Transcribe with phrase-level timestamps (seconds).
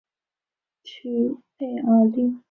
[0.83, 2.35] 屈佩尔利。